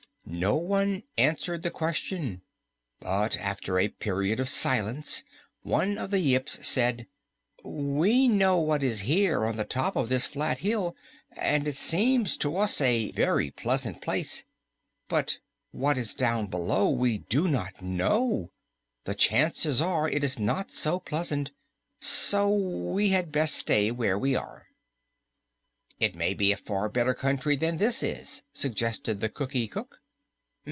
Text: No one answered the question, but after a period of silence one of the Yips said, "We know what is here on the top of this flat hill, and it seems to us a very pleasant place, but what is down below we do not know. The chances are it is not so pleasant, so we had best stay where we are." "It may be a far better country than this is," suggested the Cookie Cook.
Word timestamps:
No 0.23 0.55
one 0.55 1.03
answered 1.17 1.61
the 1.61 1.69
question, 1.71 2.41
but 3.01 3.35
after 3.35 3.77
a 3.77 3.89
period 3.89 4.39
of 4.39 4.47
silence 4.47 5.25
one 5.61 5.97
of 5.97 6.09
the 6.09 6.19
Yips 6.19 6.65
said, 6.65 7.05
"We 7.65 8.29
know 8.29 8.57
what 8.61 8.81
is 8.81 9.01
here 9.01 9.43
on 9.43 9.57
the 9.57 9.65
top 9.65 9.97
of 9.97 10.07
this 10.07 10.25
flat 10.27 10.59
hill, 10.59 10.95
and 11.35 11.67
it 11.67 11.75
seems 11.75 12.37
to 12.37 12.55
us 12.55 12.79
a 12.79 13.11
very 13.11 13.51
pleasant 13.51 14.01
place, 14.01 14.45
but 15.09 15.39
what 15.71 15.97
is 15.97 16.13
down 16.15 16.47
below 16.47 16.87
we 16.89 17.17
do 17.17 17.49
not 17.49 17.81
know. 17.81 18.51
The 19.03 19.15
chances 19.15 19.81
are 19.81 20.07
it 20.07 20.23
is 20.23 20.39
not 20.39 20.71
so 20.71 21.01
pleasant, 21.01 21.51
so 21.99 22.47
we 22.49 23.09
had 23.09 23.33
best 23.33 23.55
stay 23.55 23.91
where 23.91 24.17
we 24.17 24.35
are." 24.35 24.67
"It 25.99 26.15
may 26.15 26.33
be 26.33 26.53
a 26.53 26.57
far 26.57 26.87
better 26.87 27.13
country 27.13 27.57
than 27.57 27.77
this 27.77 28.01
is," 28.01 28.43
suggested 28.53 29.19
the 29.19 29.27
Cookie 29.29 29.67
Cook. 29.67 29.97